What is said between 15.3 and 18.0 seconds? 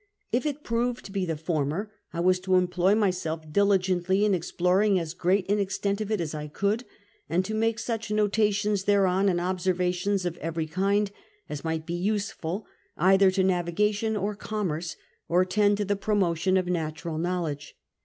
tend to the pi'omotion of natural knowledge.